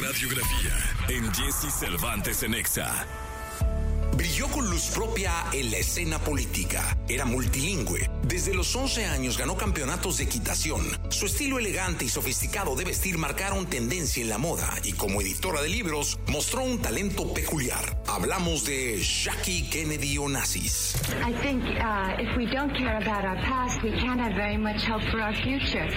Radiografía 0.00 0.76
en 1.08 1.34
Jesse 1.34 1.72
Cervantes 1.72 2.44
en 2.44 2.54
Exa. 2.54 3.04
Brilló 4.16 4.46
con 4.46 4.70
luz 4.70 4.90
propia 4.94 5.32
en 5.52 5.72
la 5.72 5.78
escena 5.78 6.20
política. 6.20 6.96
Era 7.08 7.24
multilingüe. 7.24 8.08
Desde 8.22 8.54
los 8.54 8.74
11 8.76 9.06
años 9.06 9.36
ganó 9.36 9.56
campeonatos 9.56 10.18
de 10.18 10.24
equitación. 10.24 10.84
Su 11.08 11.26
estilo 11.26 11.58
elegante 11.58 12.04
y 12.04 12.08
sofisticado 12.08 12.76
de 12.76 12.84
vestir 12.84 13.18
marcaron 13.18 13.66
tendencia 13.66 14.22
en 14.22 14.28
la 14.28 14.38
moda 14.38 14.72
y 14.84 14.92
como 14.92 15.20
editora 15.20 15.62
de 15.62 15.68
libros 15.68 16.20
mostró 16.28 16.62
un 16.62 16.80
talento 16.80 17.34
peculiar. 17.34 17.97
Hablamos 18.18 18.64
de 18.64 19.00
Jackie 19.00 19.62
Kennedy 19.70 20.18
Onassis. 20.18 20.96
I 21.24 21.32
think 21.40 21.62
uh, 21.62 22.16
if 22.18 22.36
we 22.36 22.46
don't 22.46 22.74
care 22.74 22.96
about 22.96 23.24
our 23.24 23.36
past, 23.36 23.80
we 23.80 23.92
can't 23.92 24.18
have 24.20 24.34
very 24.34 24.56
much 24.56 24.82
hope 24.82 25.04
for 25.12 25.20
our 25.20 25.32
future. 25.32 25.88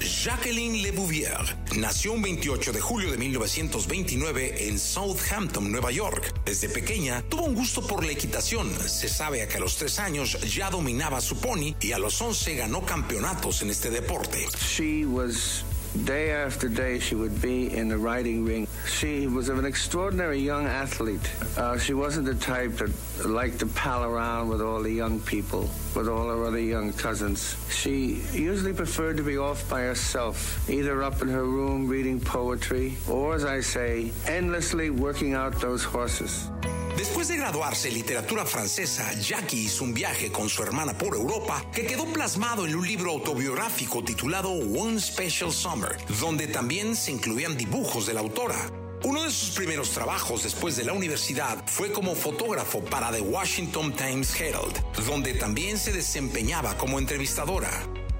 Jacqueline 0.00 0.82
Le 0.82 0.92
Bouvier 0.92 1.36
nació 1.76 2.14
un 2.14 2.22
28 2.22 2.72
de 2.72 2.80
julio 2.80 3.10
de 3.10 3.18
1929 3.18 4.68
en 4.68 4.78
Southampton, 4.78 5.70
Nueva 5.70 5.92
York. 5.92 6.32
Desde 6.46 6.70
pequeña 6.70 7.20
tuvo 7.28 7.44
un 7.44 7.54
gusto 7.54 7.86
por 7.86 8.02
la 8.02 8.12
equitación. 8.12 8.70
Se 8.88 9.10
sabe 9.10 9.46
que 9.46 9.58
a 9.58 9.60
los 9.60 9.76
tres 9.76 9.98
años 9.98 10.40
ya 10.54 10.70
dominaba 10.70 11.20
su 11.20 11.36
pony 11.36 11.74
y 11.82 11.92
a 11.92 11.98
los 11.98 12.22
11 12.22 12.54
ganó 12.56 12.86
campeonatos 12.86 13.60
en 13.60 13.68
este 13.68 13.90
deporte. 13.90 14.46
She 14.58 15.04
was 15.04 15.62
day 15.96 16.30
after 16.30 16.68
day 16.68 16.98
she 16.98 17.14
would 17.14 17.40
be 17.40 17.74
in 17.74 17.88
the 17.88 17.96
riding 17.96 18.44
ring. 18.44 18.66
She 18.86 19.26
was 19.26 19.48
an 19.48 19.64
extraordinary 19.64 20.38
young 20.38 20.66
athlete. 20.66 21.30
Uh, 21.56 21.78
she 21.78 21.94
wasn't 21.94 22.26
the 22.26 22.34
type 22.34 22.72
that 22.76 22.92
liked 23.26 23.58
to 23.60 23.66
pal 23.66 24.04
around 24.04 24.48
with 24.48 24.60
all 24.60 24.82
the 24.82 24.90
young 24.90 25.20
people, 25.20 25.70
with 25.94 26.08
all 26.08 26.28
her 26.28 26.44
other 26.44 26.60
young 26.60 26.92
cousins. 26.92 27.56
She 27.70 28.22
usually 28.32 28.72
preferred 28.72 29.16
to 29.16 29.22
be 29.22 29.38
off 29.38 29.68
by 29.68 29.82
herself, 29.82 30.68
either 30.68 31.02
up 31.02 31.22
in 31.22 31.28
her 31.28 31.44
room 31.44 31.88
reading 31.88 32.20
poetry, 32.20 32.96
or 33.08 33.34
as 33.34 33.44
I 33.44 33.60
say, 33.60 34.12
endlessly 34.26 34.90
working 34.90 35.34
out 35.34 35.60
those 35.60 35.84
horses. 35.84 36.50
Después 36.96 37.28
de 37.28 37.36
graduarse 37.36 37.88
en 37.88 37.94
literatura 37.94 38.46
francesa, 38.46 39.12
Jackie 39.20 39.66
hizo 39.66 39.84
un 39.84 39.92
viaje 39.92 40.32
con 40.32 40.48
su 40.48 40.62
hermana 40.62 40.96
por 40.96 41.14
Europa 41.14 41.62
que 41.70 41.84
quedó 41.86 42.06
plasmado 42.06 42.66
en 42.66 42.74
un 42.74 42.86
libro 42.86 43.10
autobiográfico 43.10 44.02
titulado 44.02 44.50
One 44.50 44.98
Special 44.98 45.52
Summer, 45.52 45.94
donde 46.20 46.46
también 46.46 46.96
se 46.96 47.12
incluían 47.12 47.54
dibujos 47.56 48.06
de 48.06 48.14
la 48.14 48.20
autora. 48.20 48.70
Uno 49.04 49.24
de 49.24 49.30
sus 49.30 49.50
primeros 49.50 49.90
trabajos 49.90 50.44
después 50.44 50.74
de 50.76 50.84
la 50.84 50.94
universidad 50.94 51.62
fue 51.66 51.92
como 51.92 52.14
fotógrafo 52.14 52.82
para 52.82 53.12
The 53.12 53.20
Washington 53.20 53.94
Times 53.94 54.40
Herald, 54.40 54.82
donde 55.06 55.34
también 55.34 55.76
se 55.76 55.92
desempeñaba 55.92 56.78
como 56.78 56.98
entrevistadora. 56.98 57.70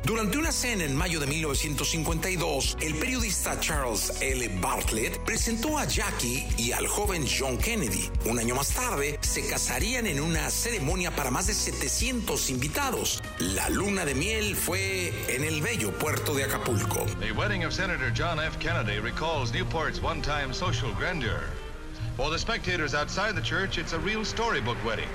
Durante 0.06 0.38
una 0.38 0.52
cena 0.52 0.84
en 0.84 0.94
mayo 0.94 1.18
de 1.18 1.26
1952, 1.26 2.76
el 2.80 2.94
periodista 2.94 3.58
Charles 3.58 4.12
L. 4.22 4.48
Bartlett 4.60 5.18
presentó 5.24 5.78
a 5.78 5.84
Jackie 5.84 6.46
y 6.56 6.70
al 6.70 6.86
joven 6.86 7.26
John 7.26 7.58
Kennedy. 7.58 8.08
Un 8.24 8.38
año 8.38 8.54
más 8.54 8.72
tarde, 8.72 9.18
se 9.20 9.44
casarían 9.48 10.06
en 10.06 10.20
una 10.20 10.48
ceremonia 10.48 11.10
para 11.10 11.32
más 11.32 11.48
de 11.48 11.54
700 11.54 12.50
invitados. 12.50 13.20
La 13.40 13.68
luna 13.68 14.04
de 14.04 14.14
miel 14.14 14.54
fue 14.54 15.12
en 15.26 15.42
el 15.42 15.60
bello 15.60 15.90
puerto 15.98 16.34
de 16.34 16.44
Acapulco. 16.44 17.04
The 17.18 17.32
wedding 17.32 17.64
of 17.64 17.72
Senator 17.72 18.12
John 18.16 18.38
F. 18.38 18.60
Kennedy 18.60 19.00
recalls 19.00 19.52
Newport's 19.52 20.00
one 20.00 20.22
time 20.22 20.54
social 20.54 20.94
grandeur. 20.94 21.50
For 22.16 22.30
the 22.30 22.38
spectators 22.38 22.94
outside 22.94 23.34
the 23.34 23.42
church, 23.42 23.76
it's 23.76 23.92
a 23.92 23.98
real 23.98 24.24
storybook 24.24 24.78
wedding. 24.84 25.08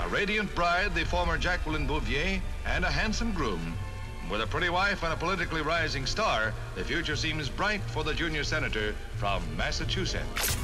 A 0.00 0.08
radiant 0.08 0.54
bride, 0.54 0.94
the 0.94 1.04
former 1.04 1.36
Jacqueline 1.36 1.86
Bouvier, 1.86 2.40
and 2.64 2.86
a 2.86 2.90
handsome 2.90 3.34
groom. 3.34 3.74
With 4.30 4.42
a 4.42 4.46
pretty 4.46 4.68
wife 4.68 5.04
and 5.04 5.12
a 5.12 5.16
politically 5.16 5.62
rising 5.62 6.04
star, 6.04 6.52
the 6.76 6.84
future 6.84 7.16
seems 7.16 7.48
bright 7.48 7.80
for 7.94 8.04
the 8.04 8.12
junior 8.12 8.44
senator 8.44 8.94
from 9.16 9.42
Massachusetts. 9.56 10.56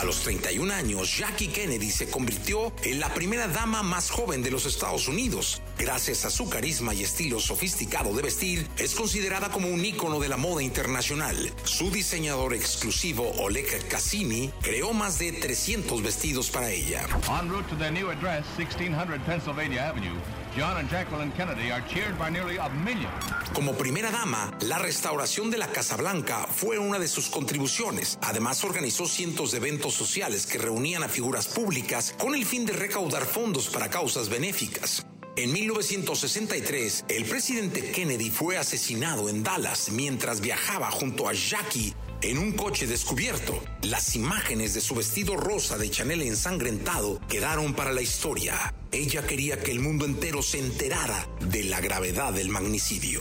A 0.00 0.04
los 0.04 0.22
31 0.22 0.70
años, 0.70 1.16
Jackie 1.18 1.48
Kennedy 1.48 1.90
se 1.90 2.08
convirtió 2.08 2.72
en 2.84 3.00
la 3.00 3.08
primera 3.08 3.48
dama 3.48 3.82
más 3.82 4.08
joven 4.08 4.44
de 4.44 4.52
los 4.52 4.66
Estados 4.66 5.08
Unidos. 5.08 5.60
Gracias 5.78 6.24
a 6.24 6.30
su 6.30 6.48
carisma 6.48 6.92
y 6.92 7.04
estilo 7.04 7.38
sofisticado 7.38 8.12
de 8.12 8.22
vestir, 8.22 8.68
es 8.76 8.96
considerada 8.96 9.48
como 9.48 9.68
un 9.68 9.84
ícono 9.84 10.18
de 10.18 10.28
la 10.28 10.36
moda 10.36 10.60
internacional. 10.60 11.52
Su 11.62 11.90
diseñador 11.90 12.52
exclusivo, 12.52 13.30
Oleg 13.38 13.86
Cassini, 13.86 14.50
creó 14.60 14.92
más 14.92 15.20
de 15.20 15.32
300 15.32 16.02
vestidos 16.02 16.50
para 16.50 16.70
ella. 16.70 17.06
En 17.40 17.48
route 17.48 17.68
to 17.68 17.76
their 17.76 17.92
new 17.92 18.10
address, 18.10 18.44
1600 18.56 19.20
Pennsylvania 19.24 19.88
Avenue, 19.88 20.16
John 20.56 20.78
and 20.78 20.90
Jacqueline 20.90 21.30
Kennedy 21.32 21.70
are 21.70 21.84
cheered 21.86 22.18
by 22.18 22.28
nearly 22.28 22.58
a 22.58 22.68
million. 22.68 23.12
Como 23.54 23.74
primera 23.74 24.10
dama, 24.10 24.52
la 24.62 24.78
restauración 24.78 25.50
de 25.50 25.58
la 25.58 25.68
Casa 25.68 25.96
Blanca 25.96 26.48
fue 26.50 26.78
una 26.78 26.98
de 26.98 27.06
sus 27.06 27.28
contribuciones. 27.28 28.18
Además, 28.22 28.64
organizó 28.64 29.06
cientos 29.06 29.52
de 29.52 29.58
eventos 29.58 29.94
sociales 29.94 30.46
que 30.46 30.58
reunían 30.58 31.04
a 31.04 31.08
figuras 31.08 31.46
públicas 31.46 32.14
con 32.18 32.34
el 32.34 32.44
fin 32.44 32.66
de 32.66 32.72
recaudar 32.72 33.24
fondos 33.24 33.68
para 33.68 33.88
causas 33.88 34.28
benéficas. 34.28 35.06
En 35.38 35.52
1963, 35.52 37.04
el 37.10 37.24
presidente 37.24 37.92
Kennedy 37.92 38.28
fue 38.28 38.56
asesinado 38.56 39.28
en 39.28 39.44
Dallas 39.44 39.88
mientras 39.92 40.40
viajaba 40.40 40.90
junto 40.90 41.28
a 41.28 41.32
Jackie 41.32 41.94
en 42.22 42.38
un 42.38 42.50
coche 42.54 42.88
descubierto. 42.88 43.62
Las 43.82 44.16
imágenes 44.16 44.74
de 44.74 44.80
su 44.80 44.96
vestido 44.96 45.36
rosa 45.36 45.78
de 45.78 45.90
Chanel 45.90 46.22
ensangrentado 46.22 47.20
quedaron 47.28 47.74
para 47.74 47.92
la 47.92 48.02
historia. 48.02 48.74
Ella 48.90 49.24
quería 49.28 49.60
que 49.60 49.70
el 49.70 49.78
mundo 49.78 50.06
entero 50.06 50.42
se 50.42 50.58
enterara 50.58 51.28
de 51.38 51.62
la 51.62 51.80
gravedad 51.80 52.32
del 52.32 52.48
magnicidio. 52.48 53.20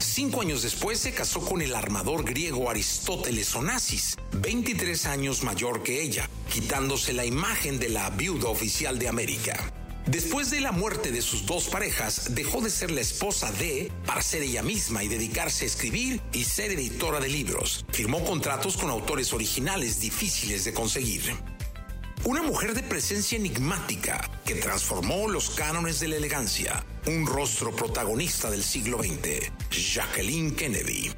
Cinco 0.00 0.42
años 0.42 0.60
después 0.60 0.98
se 0.98 1.14
casó 1.14 1.40
con 1.40 1.62
el 1.62 1.74
armador 1.74 2.24
griego 2.24 2.68
Aristóteles 2.68 3.56
Onassis, 3.56 4.16
23 4.32 5.06
años 5.06 5.42
mayor 5.44 5.82
que 5.82 6.02
ella, 6.02 6.28
quitándose 6.52 7.14
la 7.14 7.24
imagen 7.24 7.78
de 7.78 7.88
la 7.88 8.10
viuda 8.10 8.50
oficial 8.50 8.98
de 8.98 9.08
América. 9.08 9.72
Después 10.08 10.50
de 10.50 10.62
la 10.62 10.72
muerte 10.72 11.12
de 11.12 11.20
sus 11.20 11.44
dos 11.44 11.68
parejas, 11.68 12.34
dejó 12.34 12.62
de 12.62 12.70
ser 12.70 12.90
la 12.90 13.02
esposa 13.02 13.52
de 13.52 13.92
para 14.06 14.22
ser 14.22 14.42
ella 14.42 14.62
misma 14.62 15.04
y 15.04 15.08
dedicarse 15.08 15.64
a 15.64 15.66
escribir 15.66 16.22
y 16.32 16.44
ser 16.44 16.70
editora 16.70 17.20
de 17.20 17.28
libros. 17.28 17.84
Firmó 17.92 18.24
contratos 18.24 18.78
con 18.78 18.88
autores 18.88 19.34
originales 19.34 20.00
difíciles 20.00 20.64
de 20.64 20.72
conseguir. 20.72 21.36
Una 22.24 22.42
mujer 22.42 22.72
de 22.72 22.82
presencia 22.82 23.36
enigmática 23.36 24.30
que 24.46 24.54
transformó 24.54 25.28
los 25.28 25.50
cánones 25.50 26.00
de 26.00 26.08
la 26.08 26.16
elegancia. 26.16 26.82
Un 27.06 27.26
rostro 27.26 27.76
protagonista 27.76 28.50
del 28.50 28.64
siglo 28.64 29.02
XX, 29.02 29.52
Jacqueline 29.70 30.56
Kennedy. 30.56 31.12